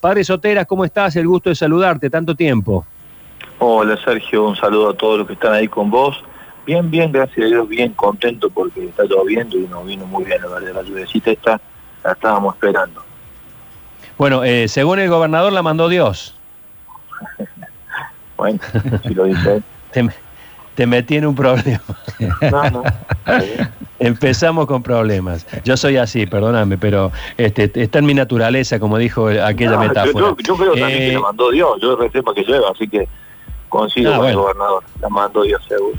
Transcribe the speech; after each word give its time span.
Padre 0.00 0.24
Soteras, 0.24 0.66
¿cómo 0.66 0.84
estás? 0.84 1.14
El 1.16 1.26
gusto 1.26 1.50
de 1.50 1.54
saludarte, 1.54 2.08
tanto 2.08 2.34
tiempo. 2.34 2.86
Hola 3.58 3.98
Sergio, 4.02 4.48
un 4.48 4.56
saludo 4.56 4.90
a 4.90 4.94
todos 4.94 5.18
los 5.18 5.26
que 5.26 5.34
están 5.34 5.52
ahí 5.52 5.68
con 5.68 5.90
vos. 5.90 6.24
Bien, 6.64 6.90
bien, 6.90 7.12
gracias 7.12 7.46
a 7.46 7.48
Dios, 7.48 7.68
bien 7.68 7.92
contento 7.92 8.48
porque 8.48 8.86
está 8.86 9.04
lloviendo 9.04 9.58
y 9.58 9.66
nos 9.66 9.86
vino 9.86 10.06
muy 10.06 10.24
bien, 10.24 10.40
la 10.40 10.48
verdad, 10.48 10.74
la 10.74 10.82
lluvecita 10.82 11.30
esta 11.30 11.60
la 12.02 12.12
estábamos 12.12 12.54
esperando. 12.54 13.02
Bueno, 14.16 14.42
eh, 14.44 14.68
según 14.68 14.98
el 15.00 15.10
gobernador 15.10 15.52
la 15.52 15.62
mandó 15.62 15.88
Dios. 15.88 16.34
bueno, 18.38 18.58
si 19.02 19.14
lo 19.14 19.24
dice 19.24 19.62
él. 19.92 20.10
te, 20.74 20.86
metí 20.86 21.16
en 21.16 21.26
un 21.26 21.34
problema. 21.34 21.82
no, 22.50 22.70
no. 22.70 22.82
Empezamos 24.00 24.66
con 24.66 24.82
problemas. 24.82 25.46
Yo 25.62 25.76
soy 25.76 25.98
así, 25.98 26.26
perdóname, 26.26 26.78
pero 26.78 27.12
este, 27.36 27.70
está 27.74 27.98
en 27.98 28.06
mi 28.06 28.14
naturaleza, 28.14 28.80
como 28.80 28.96
dijo 28.96 29.28
aquella 29.28 29.78
metáfora. 29.78 30.34
Yo, 30.38 30.56
creo 30.56 30.72
también 30.72 30.98
que 30.98 31.12
la 31.12 31.18
eh, 31.18 31.18
mandó 31.18 31.50
Dios, 31.50 31.78
yo 31.82 31.96
recé 31.96 32.22
para 32.22 32.34
que 32.34 32.42
llueva, 32.42 32.70
así 32.70 32.88
que 32.88 33.06
consigo 33.68 34.10
ah, 34.10 34.30
el 34.30 34.36
gobernador, 34.36 34.82
la 35.00 35.08
mandó 35.10 35.42
Dios 35.42 35.62
seguro. 35.68 35.98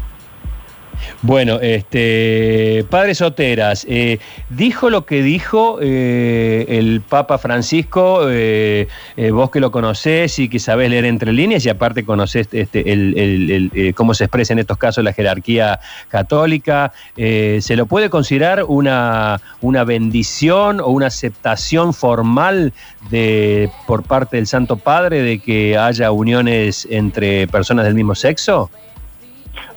Bueno, 1.21 1.59
este, 1.61 2.85
Padre 2.89 3.15
Soteras, 3.15 3.85
eh, 3.87 4.19
dijo 4.49 4.89
lo 4.89 5.05
que 5.05 5.21
dijo 5.21 5.77
eh, 5.81 6.65
el 6.67 7.01
Papa 7.01 7.37
Francisco, 7.37 8.23
eh, 8.27 8.87
vos 9.31 9.51
que 9.51 9.59
lo 9.59 9.71
conocés 9.71 10.39
y 10.39 10.49
que 10.49 10.59
sabés 10.59 10.89
leer 10.89 11.05
entre 11.05 11.31
líneas 11.31 11.65
y 11.65 11.69
aparte 11.69 12.03
conocés 12.05 12.49
este, 12.51 12.91
el, 12.91 13.93
cómo 13.95 14.13
se 14.13 14.25
expresa 14.25 14.53
en 14.53 14.59
estos 14.59 14.77
casos 14.77 15.03
la 15.03 15.13
jerarquía 15.13 15.79
católica, 16.07 16.91
¿se 17.15 17.75
lo 17.75 17.85
puede 17.85 18.09
considerar 18.09 18.63
una, 18.67 19.41
una 19.61 19.83
bendición 19.83 20.79
o 20.79 20.87
una 20.87 21.07
aceptación 21.07 21.93
formal 21.93 22.73
de, 23.09 23.69
por 23.87 24.03
parte 24.03 24.37
del 24.37 24.47
Santo 24.47 24.77
Padre 24.77 25.21
de 25.21 25.39
que 25.39 25.77
haya 25.77 26.11
uniones 26.11 26.87
entre 26.89 27.47
personas 27.47 27.85
del 27.85 27.95
mismo 27.95 28.15
sexo? 28.15 28.69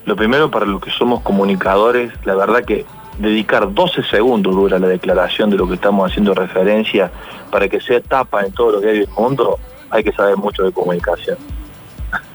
Lo 0.06 0.16
primero, 0.16 0.50
para 0.50 0.66
los 0.66 0.80
que 0.80 0.90
somos 0.90 1.22
comunicadores, 1.22 2.12
la 2.24 2.34
verdad 2.34 2.64
que 2.64 2.84
dedicar 3.18 3.72
12 3.72 4.02
segundos 4.04 4.54
dura 4.54 4.78
la 4.78 4.88
declaración 4.88 5.50
de 5.50 5.56
lo 5.56 5.68
que 5.68 5.74
estamos 5.74 6.10
haciendo 6.10 6.34
referencia 6.34 7.10
para 7.50 7.68
que 7.68 7.80
sea 7.80 8.00
tapa 8.00 8.44
en 8.44 8.52
todo 8.52 8.72
lo 8.72 8.80
que 8.80 8.88
hay 8.88 8.98
del 9.00 9.08
mundo, 9.16 9.58
hay 9.90 10.02
que 10.02 10.12
saber 10.12 10.36
mucho 10.36 10.64
de 10.64 10.72
comunicación. 10.72 11.38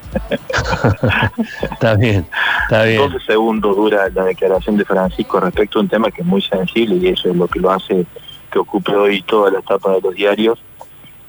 está 1.71 1.95
bien, 1.95 2.25
está 2.63 2.83
bien. 2.83 3.11
12 3.11 3.25
segundos 3.25 3.75
dura 3.75 4.09
la 4.09 4.23
declaración 4.23 4.77
de 4.77 4.85
Francisco 4.85 5.39
respecto 5.39 5.77
a 5.77 5.81
un 5.81 5.89
tema 5.89 6.09
que 6.09 6.21
es 6.21 6.27
muy 6.27 6.41
sensible 6.41 6.95
y 6.95 7.09
eso 7.09 7.29
es 7.29 7.35
lo 7.35 7.47
que 7.47 7.59
lo 7.59 7.69
hace 7.69 8.05
que 8.51 8.59
ocupe 8.59 8.95
hoy 8.95 9.21
toda 9.21 9.51
la 9.51 9.59
etapa 9.59 9.91
de 9.91 10.01
los 10.01 10.15
diarios. 10.15 10.59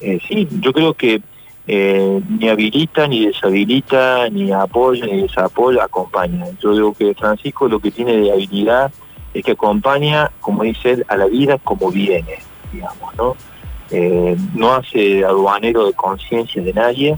Eh, 0.00 0.18
sí, 0.26 0.48
yo 0.60 0.72
creo 0.72 0.94
que 0.94 1.20
eh, 1.66 2.20
ni 2.28 2.48
habilita, 2.48 3.06
ni 3.06 3.26
deshabilita, 3.26 4.28
ni 4.30 4.50
apoya, 4.50 5.06
ni 5.06 5.22
desapoya, 5.22 5.84
acompaña. 5.84 6.46
Yo 6.60 6.72
digo 6.72 6.94
que 6.94 7.14
Francisco 7.14 7.68
lo 7.68 7.80
que 7.80 7.90
tiene 7.90 8.16
de 8.16 8.32
habilidad 8.32 8.90
es 9.34 9.44
que 9.44 9.52
acompaña, 9.52 10.30
como 10.40 10.64
dice 10.64 10.92
él, 10.92 11.04
a 11.08 11.16
la 11.16 11.26
vida 11.26 11.58
como 11.58 11.90
viene, 11.90 12.38
digamos, 12.72 13.14
¿no? 13.16 13.36
Eh, 13.90 14.36
no 14.54 14.74
hace 14.74 15.24
aduanero 15.24 15.86
de 15.86 15.92
conciencia 15.92 16.62
de 16.62 16.72
nadie, 16.72 17.16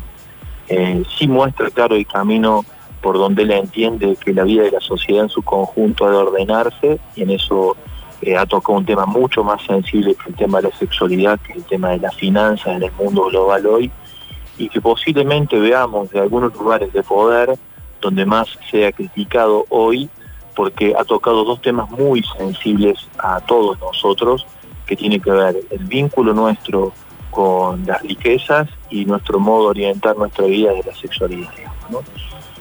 eh, 0.69 1.03
sí 1.19 1.29
muestra 1.29 1.71
claro 1.71 1.95
el 1.97 2.07
camino 2.07 2.65
por 3.03 3.19
donde 3.19 3.43
él 3.43 3.51
entiende 3.51 4.17
que 4.17 4.33
la 4.33 4.45
vida 4.45 4.63
de 4.63 4.71
la 4.71 4.81
sociedad 4.81 5.25
en 5.25 5.29
su 5.29 5.43
conjunto 5.43 6.07
ha 6.07 6.11
de 6.11 6.17
ordenarse 6.17 6.99
y 7.17 7.23
en 7.23 7.31
eso 7.31 7.77
ha 8.39 8.47
tocado 8.47 8.79
un 8.79 8.87
tema 8.87 9.05
mucho 9.05 9.43
más 9.43 9.61
sensible 9.65 10.15
que 10.15 10.31
el 10.31 10.37
tema 10.37 10.61
de 10.61 10.69
la 10.69 10.77
sexualidad, 10.77 11.41
que 11.41 11.55
el 11.55 11.65
tema 11.65 11.91
de 11.91 11.99
las 11.99 12.15
finanzas 12.15 12.77
en 12.77 12.85
el 12.85 12.93
mundo 12.93 13.25
global 13.25 13.67
hoy, 13.67 13.91
y 14.59 14.69
que 14.69 14.81
posiblemente 14.81 15.59
veamos 15.59 16.11
de 16.11 16.21
algunos 16.21 16.55
lugares 16.55 16.93
de 16.93 17.03
poder 17.03 17.57
donde 18.01 18.27
más 18.27 18.49
se 18.71 18.87
ha 18.87 18.93
criticado 18.93 19.65
hoy, 19.69 20.09
porque 20.55 20.95
ha 20.99 21.05
tocado 21.05 21.45
dos 21.45 21.63
temas 21.63 21.91
muy 21.91 22.23
sensibles 22.37 22.99
a 23.19 23.41
todos 23.41 23.79
nosotros, 23.81 24.47
que 24.87 24.97
tiene 24.97 25.21
que 25.21 25.31
ver 25.31 25.57
el 25.71 25.85
vínculo 25.85 26.35
nuestro 26.35 26.93
con 27.31 27.87
las 27.87 28.03
riquezas 28.03 28.69
y 28.91 29.05
nuestro 29.07 29.39
modo 29.39 29.63
de 29.65 29.69
orientar 29.71 30.17
nuestra 30.17 30.45
vida 30.45 30.73
de 30.73 30.83
la 30.83 30.95
sexualidad. 30.95 31.51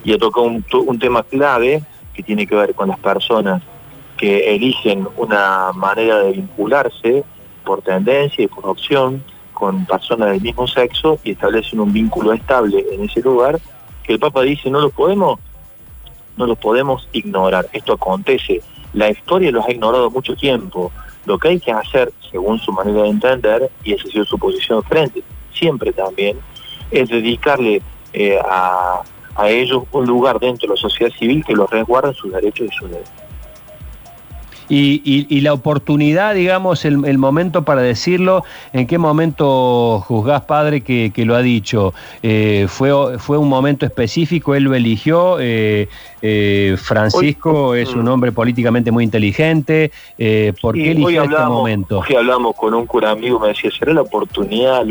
Y 0.03 0.13
ha 0.13 0.17
tocado 0.17 0.47
un 0.47 0.99
tema 0.99 1.23
clave 1.23 1.83
que 2.13 2.23
tiene 2.23 2.47
que 2.47 2.55
ver 2.55 2.73
con 2.73 2.87
las 2.87 2.99
personas 2.99 3.61
que 4.17 4.53
eligen 4.53 5.07
una 5.17 5.71
manera 5.73 6.19
de 6.19 6.31
vincularse 6.33 7.23
por 7.65 7.81
tendencia 7.81 8.43
y 8.43 8.47
por 8.47 8.67
opción, 8.67 9.23
con 9.61 9.85
personas 9.85 10.31
del 10.31 10.41
mismo 10.41 10.65
sexo 10.65 11.19
y 11.23 11.33
establecen 11.33 11.79
un 11.79 11.93
vínculo 11.93 12.33
estable 12.33 12.83
en 12.91 13.03
ese 13.03 13.21
lugar, 13.21 13.59
que 14.03 14.13
el 14.13 14.19
Papa 14.19 14.41
dice 14.41 14.71
no 14.71 14.79
lo 14.79 14.89
podemos, 14.89 15.39
no 16.35 16.47
lo 16.47 16.55
podemos 16.55 17.07
ignorar. 17.11 17.67
Esto 17.71 17.93
acontece. 17.93 18.63
La 18.93 19.11
historia 19.11 19.51
los 19.51 19.63
ha 19.63 19.71
ignorado 19.71 20.09
mucho 20.09 20.35
tiempo. 20.35 20.91
Lo 21.27 21.37
que 21.37 21.49
hay 21.49 21.59
que 21.59 21.71
hacer, 21.71 22.11
según 22.31 22.57
su 22.57 22.71
manera 22.71 23.03
de 23.03 23.09
entender, 23.09 23.69
y 23.83 23.93
esa 23.93 24.07
ha 24.07 24.11
sido 24.11 24.25
su 24.25 24.39
posición 24.39 24.81
frente, 24.81 25.21
siempre 25.53 25.93
también, 25.93 26.39
es 26.89 27.09
dedicarle 27.09 27.83
eh, 28.13 28.39
a, 28.43 29.03
a 29.35 29.49
ellos 29.51 29.83
un 29.91 30.07
lugar 30.07 30.39
dentro 30.39 30.69
de 30.69 30.73
la 30.73 30.81
sociedad 30.81 31.13
civil 31.19 31.45
que 31.45 31.53
los 31.53 31.69
resguarde 31.69 32.15
sus 32.15 32.33
derechos 32.33 32.65
y 32.65 32.75
sus 32.75 32.89
derechos. 32.89 33.20
Y, 34.73 35.41
la 35.41 35.51
oportunidad, 35.51 36.33
digamos, 36.33 36.85
el, 36.85 37.17
momento 37.17 37.63
para 37.63 37.81
decirlo, 37.81 38.45
¿en 38.71 38.87
qué 38.87 38.97
momento 38.97 39.99
juzgás, 40.07 40.43
padre, 40.43 40.81
que, 40.81 41.11
lo 41.25 41.35
ha 41.35 41.41
dicho? 41.41 41.93
Eh, 42.23 42.67
fue, 42.69 43.19
¿Fue 43.19 43.37
un 43.37 43.49
momento 43.49 43.85
específico? 43.85 44.55
¿Él 44.55 44.63
lo 44.63 44.73
eligió? 44.73 45.39
Eh, 45.41 45.89
eh, 46.21 46.77
Francisco 46.81 47.75
es 47.75 47.93
un 47.93 48.07
hombre 48.07 48.31
políticamente 48.31 48.91
muy 48.91 49.03
inteligente. 49.03 49.91
¿Por 50.61 50.75
qué 50.75 50.91
eligió 50.91 51.23
este 51.23 51.45
momento? 51.45 52.03
Hoy 52.07 52.15
hablamos 52.15 52.55
con 52.55 52.73
un 52.73 52.85
cura 52.85 53.11
amigo, 53.11 53.39
me 53.39 53.49
decía, 53.49 53.71
¿será 53.77 53.93
la 53.93 54.01
oportunidad? 54.01 54.85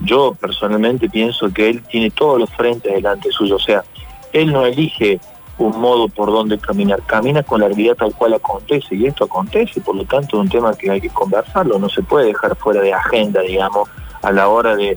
Yo 0.00 0.34
personalmente 0.40 1.10
pienso 1.10 1.52
que 1.52 1.68
él 1.68 1.82
tiene 1.82 2.10
todos 2.10 2.40
los 2.40 2.50
frentes 2.50 2.90
delante 2.94 3.30
suyo, 3.32 3.56
o 3.56 3.58
sea, 3.58 3.84
él 4.32 4.52
no 4.52 4.64
elige 4.64 5.20
un 5.58 5.80
modo 5.80 6.08
por 6.08 6.30
donde 6.30 6.58
caminar. 6.58 7.02
Camina 7.04 7.42
con 7.42 7.60
la 7.60 7.66
realidad 7.66 7.96
tal 7.96 8.14
cual 8.14 8.34
acontece 8.34 8.94
y 8.94 9.06
esto 9.06 9.24
acontece, 9.24 9.80
por 9.80 9.96
lo 9.96 10.04
tanto 10.04 10.36
es 10.36 10.42
un 10.44 10.48
tema 10.48 10.74
que 10.74 10.90
hay 10.90 11.00
que 11.00 11.10
conversarlo, 11.10 11.78
no 11.78 11.88
se 11.88 12.02
puede 12.02 12.26
dejar 12.26 12.56
fuera 12.56 12.80
de 12.80 12.94
agenda, 12.94 13.42
digamos, 13.42 13.88
a 14.22 14.32
la 14.32 14.48
hora 14.48 14.76
de, 14.76 14.96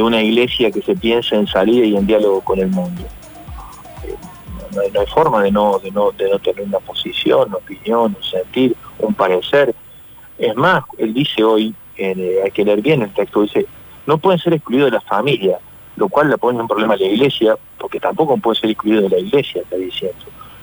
una 0.00 0.22
iglesia 0.22 0.70
que 0.70 0.82
se 0.82 0.94
piensa 0.94 1.36
en 1.36 1.46
salida 1.46 1.84
y 1.84 1.96
en 1.96 2.06
diálogo 2.06 2.40
con 2.40 2.58
el 2.58 2.68
mundo. 2.68 3.02
Eh, 4.04 4.14
no, 4.92 5.00
hay, 5.00 5.06
forma 5.06 5.42
de 5.42 5.50
no, 5.50 5.78
de, 5.78 5.90
no, 5.90 6.10
de 6.12 6.30
no 6.30 6.38
tener 6.38 6.62
una 6.62 6.78
posición, 6.78 7.48
una 7.48 7.56
opinión, 7.56 8.16
un 8.16 8.22
sentir, 8.22 8.76
un 8.98 9.14
parecer. 9.14 9.74
Es 10.38 10.54
más, 10.56 10.84
él 10.98 11.14
dice 11.14 11.42
hoy, 11.42 11.74
eh, 11.96 12.40
hay 12.44 12.50
que 12.50 12.64
leer 12.64 12.80
bien 12.80 13.02
el 13.02 13.12
texto, 13.12 13.42
dice, 13.42 13.66
no 14.06 14.18
pueden 14.18 14.38
ser 14.38 14.54
excluidos 14.54 14.90
de 14.90 14.96
la 14.96 15.00
familia, 15.00 15.58
lo 15.98 16.08
cual 16.08 16.30
le 16.30 16.38
pone 16.38 16.60
en 16.60 16.68
problema 16.68 16.94
a 16.94 16.96
la 16.96 17.06
iglesia, 17.06 17.56
porque 17.76 17.98
tampoco 17.98 18.36
puede 18.36 18.60
ser 18.60 18.70
excluido 18.70 19.02
de 19.02 19.08
la 19.10 19.18
iglesia, 19.18 19.62
está 19.62 19.76
diciendo. 19.76 20.18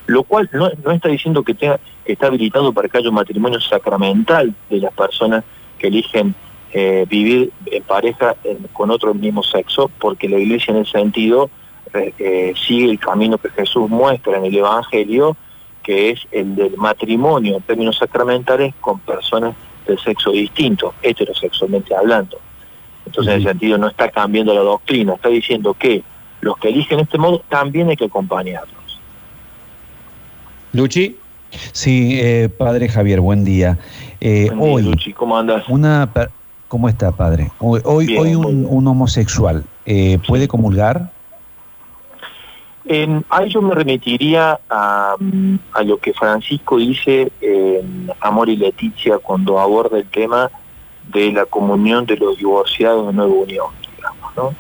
Lo 0.07 0.23
cual 0.23 0.49
no, 0.53 0.67
está 0.91 1.09
diciendo 1.09 1.43
que, 1.43 1.53
tenga, 1.53 1.79
está 2.05 2.27
habilitado 2.27 2.71
para 2.71 2.87
que 2.87 2.97
haya 2.97 3.09
un 3.09 3.15
matrimonio 3.15 3.59
sacramental 3.59 4.53
de 4.69 4.79
las 4.79 4.93
personas 4.93 5.43
que 5.77 5.87
eligen 5.87 6.35
eh, 6.71 7.05
vivir 7.09 7.51
en 7.65 7.83
pareja 7.83 8.35
con 8.73 8.91
otro 8.91 9.13
mismo 9.13 9.43
sexo, 9.43 9.89
porque 9.99 10.29
la 10.29 10.37
iglesia 10.37 10.73
en 10.73 10.81
ese 10.81 10.91
sentido 10.91 11.49
eh, 11.93 12.53
sigue 12.55 12.89
el 12.89 12.99
camino 12.99 13.37
que 13.37 13.49
Jesús 13.49 13.89
muestra 13.89 14.37
en 14.37 14.45
el 14.45 14.55
Evangelio, 14.55 15.35
que 15.83 16.11
es 16.11 16.27
el 16.31 16.55
del 16.55 16.77
matrimonio 16.77 17.57
en 17.57 17.61
términos 17.61 17.97
sacramentales 17.97 18.73
con 18.81 18.99
personas 18.99 19.55
de 19.85 19.97
sexo 19.97 20.31
distinto, 20.31 20.93
heterosexualmente 21.01 21.95
hablando. 21.95 22.39
Entonces, 23.05 23.33
en 23.33 23.39
ese 23.39 23.49
sentido, 23.49 23.77
no 23.77 23.87
está 23.87 24.09
cambiando 24.09 24.53
la 24.53 24.61
doctrina, 24.61 25.13
está 25.13 25.29
diciendo 25.29 25.75
que 25.77 26.03
los 26.41 26.57
que 26.57 26.69
eligen 26.69 26.99
este 26.99 27.17
modo 27.17 27.41
también 27.49 27.89
hay 27.89 27.95
que 27.95 28.05
acompañarlos. 28.05 28.99
Luchi. 30.73 31.17
Sí, 31.71 32.19
eh, 32.19 32.49
padre 32.49 32.89
Javier, 32.89 33.21
buen 33.21 33.45
día. 33.45 33.77
Eh, 34.19 34.49
hoy, 34.59 34.83
Luchi, 34.83 35.13
¿cómo 35.13 35.37
andas? 35.37 35.63
Una, 35.69 36.09
¿Cómo 36.67 36.89
está, 36.89 37.11
padre? 37.11 37.51
Hoy, 37.59 37.81
hoy, 37.85 38.35
un, 38.35 38.87
homosexual, 38.87 39.63
eh, 39.85 40.19
¿puede 40.27 40.47
comulgar? 40.47 41.11
ahí 43.29 43.49
yo 43.49 43.61
me 43.61 43.73
remitiría 43.73 44.59
a, 44.69 45.15
a, 45.73 45.83
lo 45.83 45.97
que 45.97 46.13
Francisco 46.13 46.77
dice 46.77 47.31
en 47.41 48.11
Amor 48.19 48.49
y 48.49 48.57
Leticia 48.57 49.17
cuando 49.17 49.59
aborda 49.59 49.97
el 49.97 50.05
tema 50.05 50.51
de 51.09 51.31
la 51.31 51.45
comunión 51.45 52.05
de 52.05 52.17
los 52.17 52.37
divorciados 52.37 53.07
de 53.07 53.13
nueva 53.13 53.33
unión, 53.33 53.67
digamos, 53.95 54.35
¿no? 54.35 54.55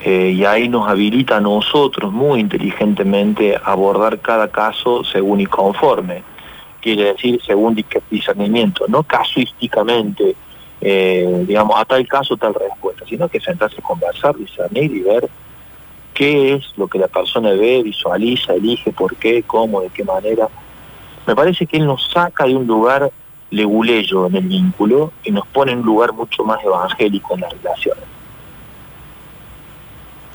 Eh, 0.00 0.34
y 0.36 0.44
ahí 0.44 0.68
nos 0.68 0.88
habilita 0.88 1.38
a 1.38 1.40
nosotros 1.40 2.12
muy 2.12 2.40
inteligentemente 2.40 3.58
abordar 3.64 4.18
cada 4.20 4.48
caso 4.48 5.02
según 5.02 5.40
y 5.40 5.46
conforme, 5.46 6.22
quiere 6.82 7.14
decir 7.14 7.40
según 7.46 7.74
discernimiento, 8.10 8.84
no 8.88 9.02
casuísticamente 9.02 10.36
eh, 10.86 11.44
digamos, 11.46 11.80
a 11.80 11.84
tal 11.86 12.06
caso, 12.06 12.36
tal 12.36 12.52
respuesta, 12.52 13.06
sino 13.08 13.26
que 13.26 13.40
sentarse 13.40 13.78
a 13.78 13.82
conversar, 13.82 14.36
discernir 14.36 14.94
y 14.94 15.00
ver 15.00 15.30
qué 16.12 16.52
es 16.52 16.76
lo 16.76 16.88
que 16.88 16.98
la 16.98 17.08
persona 17.08 17.52
ve, 17.52 17.82
visualiza, 17.82 18.52
elige, 18.52 18.92
por 18.92 19.16
qué, 19.16 19.42
cómo, 19.44 19.80
de 19.80 19.88
qué 19.88 20.04
manera. 20.04 20.46
Me 21.26 21.34
parece 21.34 21.66
que 21.66 21.78
él 21.78 21.86
nos 21.86 22.10
saca 22.10 22.44
de 22.44 22.54
un 22.54 22.66
lugar 22.66 23.10
leguleyo 23.54 24.26
en 24.26 24.36
el 24.36 24.48
vínculo 24.48 25.12
y 25.24 25.30
nos 25.30 25.46
pone 25.48 25.72
en 25.72 25.78
un 25.78 25.86
lugar 25.86 26.12
mucho 26.12 26.44
más 26.44 26.62
evangélico 26.64 27.34
en 27.34 27.40
las 27.40 27.52
relaciones. 27.52 28.04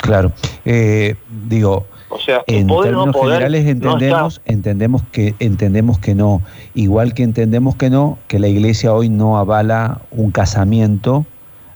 Claro, 0.01 0.31
eh, 0.65 1.15
digo, 1.47 1.85
o 2.09 2.17
sea, 2.17 2.41
en 2.47 2.67
términos 2.67 3.15
generales 3.15 3.67
entendemos, 3.67 4.41
entendemos 4.45 5.03
que 5.11 5.35
entendemos 5.39 5.99
que 5.99 6.15
no, 6.15 6.41
igual 6.73 7.13
que 7.13 7.23
entendemos 7.23 7.75
que 7.75 7.89
no, 7.89 8.17
que 8.27 8.39
la 8.39 8.47
Iglesia 8.47 8.93
hoy 8.93 9.09
no 9.09 9.37
avala 9.37 10.01
un 10.09 10.31
casamiento 10.31 11.25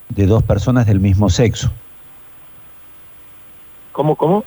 de 0.10 0.26
dos 0.26 0.42
personas 0.42 0.88
del 0.88 1.00
mismo 1.00 1.30
sexo. 1.30 1.70
¿Cómo, 3.92 4.16
cómo? 4.16 4.44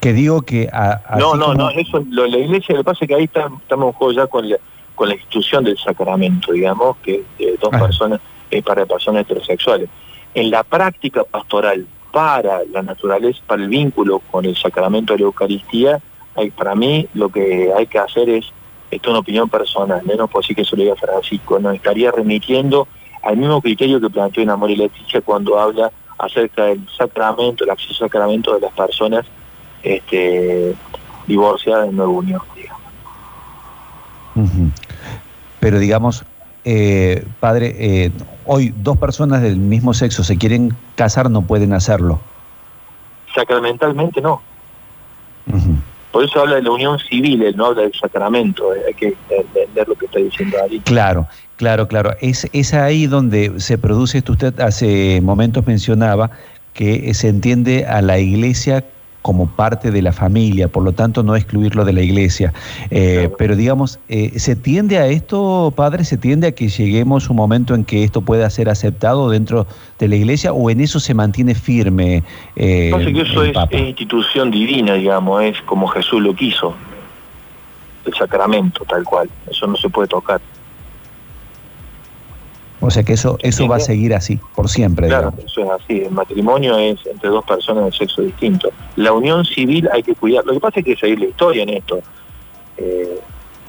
Que 0.00 0.12
digo 0.12 0.42
que... 0.42 0.70
no, 1.18 1.34
no, 1.36 1.54
no, 1.54 1.70
eso, 1.70 2.04
lo, 2.10 2.26
la 2.26 2.38
iglesia, 2.38 2.74
lo 2.74 2.82
que 2.82 2.84
pasa 2.84 2.98
es 3.04 3.08
que 3.08 3.14
ahí 3.14 3.24
estamos 3.24 3.62
en 3.70 3.92
juego 3.92 4.12
ya 4.12 4.26
con 4.26 4.48
la, 4.48 4.56
con 4.98 5.08
la 5.08 5.14
institución 5.14 5.62
del 5.62 5.78
sacramento, 5.78 6.50
digamos, 6.50 6.96
que 6.98 7.22
de 7.38 7.56
dos 7.60 7.70
personas, 7.70 8.20
es 8.50 8.64
para 8.64 8.84
personas 8.84 9.22
heterosexuales. 9.22 9.88
En 10.34 10.50
la 10.50 10.64
práctica 10.64 11.22
pastoral, 11.22 11.86
para 12.10 12.64
la 12.64 12.82
naturaleza, 12.82 13.38
para 13.46 13.62
el 13.62 13.68
vínculo 13.68 14.20
con 14.30 14.44
el 14.44 14.56
sacramento 14.56 15.12
de 15.12 15.20
la 15.20 15.26
Eucaristía, 15.26 16.00
hay, 16.34 16.50
para 16.50 16.74
mí 16.74 17.06
lo 17.14 17.28
que 17.28 17.72
hay 17.76 17.86
que 17.86 17.98
hacer 18.00 18.28
es, 18.28 18.46
esto 18.90 19.08
es 19.08 19.10
una 19.10 19.20
opinión 19.20 19.48
personal, 19.48 20.02
menos 20.04 20.28
por 20.30 20.44
sí 20.44 20.52
que 20.52 20.62
eso 20.62 20.74
lo 20.74 20.82
diga 20.82 20.96
Francisco, 20.96 21.60
nos 21.60 21.76
estaría 21.76 22.10
remitiendo 22.10 22.88
al 23.22 23.36
mismo 23.36 23.62
criterio 23.62 24.00
que 24.00 24.10
planteó 24.10 24.42
en 24.42 24.50
Amor 24.50 24.70
y 24.72 24.76
Leticia 24.76 25.20
cuando 25.20 25.60
habla 25.60 25.92
acerca 26.18 26.64
del 26.64 26.80
sacramento, 26.96 27.62
el 27.62 27.70
acceso 27.70 28.02
al 28.02 28.10
sacramento 28.10 28.52
de 28.54 28.60
las 28.62 28.72
personas 28.72 29.24
este, 29.84 30.74
divorciadas 31.28 31.88
en 31.88 31.96
nueva 31.96 32.10
unión, 32.10 32.40
Pero 35.60 35.78
digamos, 35.78 36.24
eh, 36.64 37.24
padre, 37.40 37.74
eh, 37.78 38.10
hoy 38.46 38.74
dos 38.76 38.98
personas 38.98 39.42
del 39.42 39.56
mismo 39.56 39.94
sexo 39.94 40.24
se 40.24 40.36
quieren 40.36 40.74
casar, 40.96 41.30
no 41.30 41.42
pueden 41.42 41.72
hacerlo. 41.72 42.20
Sacramentalmente 43.34 44.20
no. 44.20 44.42
Por 46.12 46.24
eso 46.24 46.40
habla 46.40 46.56
de 46.56 46.62
la 46.62 46.70
unión 46.70 46.98
civil, 46.98 47.42
él 47.42 47.56
no 47.56 47.66
habla 47.66 47.82
del 47.82 47.94
sacramento, 47.94 48.74
eh, 48.74 48.80
hay 48.88 48.94
que 48.94 49.16
entender 49.30 49.88
lo 49.88 49.94
que 49.94 50.06
está 50.06 50.18
diciendo 50.18 50.56
ahí. 50.62 50.80
Claro, 50.80 51.26
claro, 51.56 51.88
claro. 51.88 52.14
Es, 52.20 52.48
es 52.52 52.74
ahí 52.74 53.06
donde 53.06 53.60
se 53.60 53.78
produce, 53.78 54.18
esto 54.18 54.32
usted 54.32 54.58
hace 54.60 55.20
momentos 55.22 55.66
mencionaba, 55.66 56.30
que 56.74 57.12
se 57.14 57.28
entiende 57.28 57.86
a 57.86 58.02
la 58.02 58.18
iglesia 58.18 58.84
como 59.22 59.46
parte 59.46 59.90
de 59.90 60.00
la 60.00 60.12
familia, 60.12 60.68
por 60.68 60.84
lo 60.84 60.92
tanto 60.92 61.22
no 61.22 61.36
excluirlo 61.36 61.84
de 61.84 61.92
la 61.92 62.02
iglesia. 62.02 62.52
Eh, 62.90 63.30
pero 63.36 63.56
digamos, 63.56 63.98
eh, 64.08 64.38
¿se 64.38 64.56
tiende 64.56 64.98
a 64.98 65.06
esto, 65.08 65.72
padre? 65.74 66.04
¿Se 66.04 66.16
tiende 66.16 66.46
a 66.46 66.52
que 66.52 66.68
lleguemos 66.68 67.28
un 67.28 67.36
momento 67.36 67.74
en 67.74 67.84
que 67.84 68.04
esto 68.04 68.20
pueda 68.20 68.48
ser 68.48 68.68
aceptado 68.68 69.28
dentro 69.28 69.66
de 69.98 70.08
la 70.08 70.16
iglesia 70.16 70.52
o 70.52 70.70
en 70.70 70.80
eso 70.80 71.00
se 71.00 71.14
mantiene 71.14 71.54
firme? 71.54 72.22
Eh, 72.56 72.90
que 73.12 73.20
eso 73.22 73.42
es, 73.44 73.56
institución 73.72 74.50
divina, 74.50 74.94
digamos, 74.94 75.42
es 75.42 75.60
como 75.62 75.88
Jesús 75.88 76.22
lo 76.22 76.34
quiso, 76.34 76.74
el 78.04 78.14
sacramento 78.14 78.84
tal 78.88 79.04
cual, 79.04 79.28
eso 79.50 79.66
no 79.66 79.76
se 79.76 79.88
puede 79.88 80.08
tocar. 80.08 80.40
O 82.88 82.90
sea 82.90 83.02
que 83.02 83.12
eso 83.12 83.36
eso 83.42 83.68
va 83.68 83.76
a 83.76 83.80
seguir 83.80 84.14
así, 84.14 84.40
por 84.56 84.66
siempre. 84.70 85.08
Claro, 85.08 85.34
eso 85.44 85.62
es 85.62 85.68
así. 85.68 86.04
El 86.04 86.10
matrimonio 86.10 86.78
es 86.78 86.98
entre 87.04 87.28
dos 87.28 87.44
personas 87.44 87.84
de 87.84 87.92
sexo 87.92 88.22
distinto. 88.22 88.70
La 88.96 89.12
unión 89.12 89.44
civil 89.44 89.86
hay 89.92 90.02
que 90.02 90.14
cuidar. 90.14 90.46
Lo 90.46 90.54
que 90.54 90.60
pasa 90.60 90.80
es 90.80 90.86
que 90.86 90.96
seguir 90.96 91.20
la 91.20 91.26
historia 91.26 91.64
en 91.64 91.68
esto. 91.68 92.00
Eh, 92.78 93.20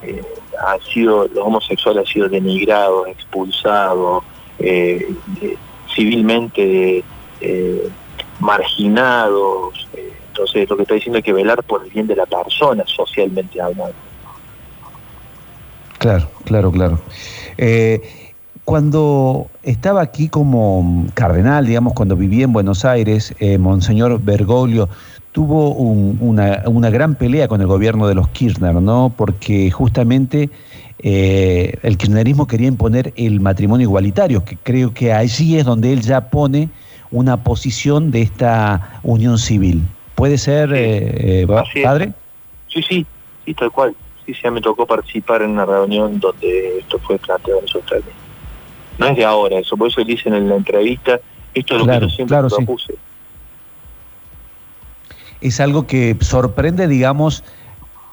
eh, 0.04 0.24
ha 0.66 0.78
sido, 0.94 1.28
los 1.28 1.46
homosexuales 1.46 2.08
han 2.08 2.14
sido 2.14 2.30
denigrados, 2.30 3.10
expulsados, 3.10 4.24
eh, 4.58 5.14
civilmente 5.94 7.04
marginados. 8.40 9.86
entonces 10.30 10.70
lo 10.70 10.78
que 10.78 10.84
está 10.84 10.96
diciendo 10.96 11.20
es 11.20 11.26
que 11.26 11.34
velar 11.34 11.62
por 11.64 11.84
el 11.84 11.90
bien 11.90 12.08
de 12.08 12.16
la 12.16 12.26
persona, 12.26 12.86
socialmente 12.88 13.60
hablando. 13.60 13.94
Claro, 15.98 16.30
claro, 16.46 16.72
claro. 16.72 17.00
Cuando 18.70 19.48
estaba 19.64 20.04
aquí 20.04 20.30
como 20.30 21.08
cardenal, 21.16 21.66
digamos, 21.66 21.94
cuando 21.94 22.16
vivía 22.16 22.44
en 22.44 22.54
Buenos 22.54 22.86
Aires, 22.86 23.34
eh, 23.40 23.58
Monseñor 23.58 24.22
Bergoglio 24.22 24.88
tuvo 25.32 25.72
una, 25.72 26.90
gran 26.92 27.16
pelea 27.16 27.48
con 27.48 27.62
el 27.62 27.66
gobierno 27.66 28.08
de 28.08 28.14
los 28.14 28.28
Kirchner, 28.28 28.76
¿no? 28.76 29.12
Porque 29.18 29.72
justamente 29.72 30.52
eh, 31.00 31.80
el 31.82 31.98
kirchnerismo 31.98 32.46
quería 32.46 32.68
imponer 32.68 33.12
el 33.16 33.40
matrimonio 33.40 33.86
igualitario, 33.88 34.46
que 34.46 34.56
creo 34.56 34.94
que 34.94 35.14
allí 35.14 35.58
es 35.58 35.66
donde 35.66 35.92
él 35.92 36.02
ya 36.02 36.30
pone 36.30 36.70
una 37.10 37.44
posición 37.44 38.12
de 38.12 38.22
esta 38.22 39.00
unión 39.02 39.40
civil. 39.40 39.82
¿Puede 40.14 40.38
ser, 40.38 40.70
eh, 40.76 41.48
padre? 41.82 42.14
Sí, 42.68 42.84
sí, 42.84 43.04
sí, 43.46 43.54
tal 43.56 43.72
cual. 43.72 43.96
Sí, 44.28 44.36
sí, 44.36 44.48
me 44.52 44.62
tocó 44.62 44.86
participar 44.86 45.42
en 45.42 45.50
una 45.50 45.66
reunión 45.66 46.20
donde 46.20 46.78
esto 46.78 47.00
fue 47.00 47.18
planteado 47.18 47.62
en 47.62 47.82
términos. 47.82 48.29
No 49.00 49.08
es 49.08 49.18
de 49.18 49.26
ahora 49.26 49.60
eso, 49.60 49.78
por 49.78 49.88
eso 49.88 50.04
dicen 50.04 50.34
en 50.34 50.50
la 50.50 50.56
entrevista, 50.56 51.20
esto 51.54 51.76
es 51.76 51.86
lo 51.86 51.92
que 51.92 52.00
yo 52.02 52.10
siempre 52.10 52.38
propuse. 52.38 52.96
Es 55.42 55.60
algo 55.62 55.88
que 55.88 56.18
sorprende, 56.20 56.88
digamos, 56.88 57.44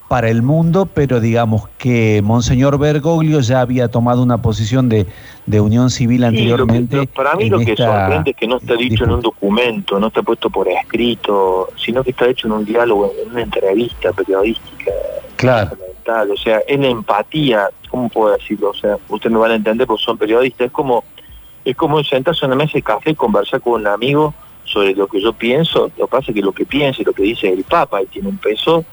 para 0.09 0.29
el 0.29 0.43
mundo, 0.43 0.87
pero 0.87 1.19
digamos 1.19 1.69
que 1.79 2.21
Monseñor 2.23 2.79
Bergoglio 2.79 3.41
ya 3.41 3.61
había 3.61 3.89
tomado 3.89 4.23
una 4.23 4.41
posición 4.41 4.89
de, 4.89 5.07
unión 5.61 5.91
civil 5.91 6.23
anteriormente. 6.23 7.09
para 7.09 7.35
mí 7.35 7.51
lo 7.51 7.59
que 7.59 7.77
sorprende 7.77 8.31
es 8.31 8.37
que 8.37 8.47
no 8.47 8.59
está 8.59 8.75
dicho 8.75 9.05
en 9.05 9.11
un 9.11 9.21
documento, 9.21 9.99
no 9.99 10.07
está 10.07 10.23
puesto 10.23 10.49
por 10.49 10.69
escrito, 10.69 11.71
sino 11.77 12.05
que 12.05 12.11
está 12.11 12.29
hecho 12.29 12.47
en 12.47 12.53
un 12.53 12.65
diálogo, 12.65 13.13
en 13.25 13.33
una 13.33 13.43
entrevista 13.43 14.13
periodística. 14.13 14.93
Claro. 15.37 15.77
O 16.33 16.37
sea, 16.37 16.61
en 16.69 16.85
empatía, 16.85 17.69
¿cómo 17.97 18.09
puedo 18.11 18.37
decirlo? 18.37 18.71
O 18.71 18.75
sea, 18.75 18.99
ustedes 19.09 19.33
me 19.33 19.39
van 19.39 19.53
a 19.53 19.55
entender 19.55 19.87
porque 19.87 20.05
son 20.05 20.19
periodistas, 20.19 20.67
es 20.67 20.73
como, 20.73 21.03
es 21.65 21.75
como 21.75 22.05
sentarse 22.05 22.45
en 22.45 22.53
una 22.53 22.63
mesa 22.63 22.73
de 22.75 22.83
café 22.83 23.11
y 23.13 23.15
conversar 23.15 23.63
con 23.63 23.81
un 23.81 23.87
amigo 23.87 24.35
sobre 24.65 24.95
lo 24.95 25.07
que 25.07 25.19
yo 25.19 25.33
pienso, 25.33 25.91
lo 25.97 26.07
que 26.07 26.11
pasa 26.11 26.31
es 26.31 26.35
que 26.35 26.43
lo 26.43 26.53
que 26.53 26.67
piensa 26.67 27.01
y 27.01 27.07
lo 27.07 27.15
que 27.15 27.23
dice 27.23 27.49
el 27.49 27.65
Papa 27.65 28.03
y 28.03 28.07
tiene 28.07 28.29
un 28.29 28.37
peso, 28.37 28.85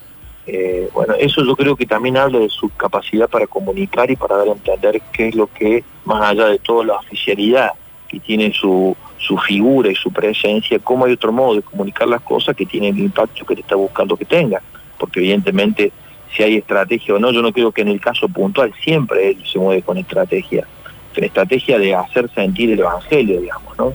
eh, 0.47 0.89
bueno, 0.93 1.15
eso 1.15 1.43
yo 1.43 1.53
creo 1.57 1.75
que 1.75 1.85
también 1.85 2.15
habla 2.15 2.39
de 2.39 2.47
su 2.47 2.69
capacidad 2.69 3.29
para 3.29 3.45
comunicar 3.45 4.09
y 4.09 4.15
para 4.15 4.37
dar 4.37 4.47
a 4.47 4.51
entender 4.51 5.01
qué 5.11 5.27
es 5.27 5.35
lo 5.35 5.47
que, 5.47 5.83
más 6.05 6.21
allá 6.21 6.47
de 6.47 6.59
toda 6.59 6.85
la 6.85 6.93
oficialidad 6.93 7.71
que 8.07 8.21
tiene 8.21 8.53
su, 8.53 8.95
su 9.17 9.37
figura 9.37 9.91
y 9.91 9.95
su 9.95 10.13
presencia, 10.13 10.79
cómo 10.79 11.03
hay 11.03 11.13
otro 11.13 11.33
modo 11.33 11.55
de 11.55 11.61
comunicar 11.61 12.07
las 12.07 12.21
cosas 12.21 12.55
que 12.55 12.65
tiene 12.65 12.87
el 12.87 12.99
impacto 12.99 13.45
que 13.45 13.55
te 13.55 13.61
está 13.61 13.75
buscando 13.75 14.15
que 14.15 14.23
tenga, 14.23 14.61
porque 14.97 15.19
evidentemente 15.19 15.91
si 16.35 16.43
hay 16.43 16.57
estrategia 16.57 17.15
o 17.15 17.19
no. 17.19 17.31
Yo 17.31 17.41
no 17.41 17.51
creo 17.51 17.71
que 17.71 17.81
en 17.81 17.89
el 17.89 18.01
caso 18.01 18.27
puntual 18.27 18.73
siempre 18.83 19.29
él 19.29 19.37
se 19.45 19.59
mueve 19.59 19.81
con 19.81 19.97
estrategia, 19.97 20.65
con 21.13 21.23
estrategia 21.23 21.77
de 21.77 21.95
hacer 21.95 22.29
sentir 22.33 22.71
el 22.71 22.79
Evangelio, 22.79 23.39
digamos, 23.39 23.77
¿no? 23.77 23.93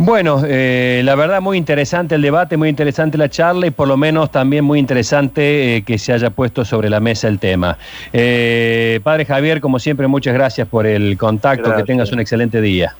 Bueno, 0.00 0.42
eh, 0.46 1.02
la 1.04 1.16
verdad 1.16 1.40
muy 1.40 1.58
interesante 1.58 2.14
el 2.14 2.22
debate, 2.22 2.56
muy 2.56 2.68
interesante 2.68 3.18
la 3.18 3.28
charla 3.28 3.66
y 3.66 3.70
por 3.72 3.88
lo 3.88 3.96
menos 3.96 4.30
también 4.30 4.64
muy 4.64 4.78
interesante 4.78 5.76
eh, 5.76 5.82
que 5.82 5.98
se 5.98 6.12
haya 6.12 6.30
puesto 6.30 6.64
sobre 6.64 6.88
la 6.88 7.00
mesa 7.00 7.26
el 7.26 7.40
tema. 7.40 7.76
Eh, 8.12 9.00
padre 9.02 9.24
Javier, 9.24 9.60
como 9.60 9.80
siempre, 9.80 10.06
muchas 10.06 10.34
gracias 10.34 10.68
por 10.68 10.86
el 10.86 11.18
contacto, 11.18 11.74
que 11.74 11.82
tengas 11.82 12.12
un 12.12 12.20
excelente 12.20 12.60
día. 12.60 12.94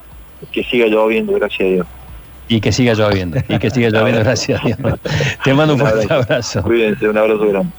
Que 0.51 0.65
siga 0.65 0.87
lloviendo, 0.87 1.35
gracias 1.35 1.61
a 1.61 1.73
Dios. 1.73 1.87
Y 2.49 2.61
que 2.61 2.73
siga 2.73 2.95
lloviendo, 2.95 3.39
y 3.49 3.59
que 3.59 3.71
siga 3.71 3.91
lloviendo, 3.91 4.21
gracias 4.25 4.63
a 4.63 4.67
Dios. 4.67 4.79
Te 5.45 5.55
mando 5.55 5.75
un, 5.75 5.81
fuerte 5.81 6.13
abrazo. 6.13 6.63
Cuídense, 6.63 7.09
un 7.09 7.19
abrazo 7.19 7.47
grande. 7.49 7.73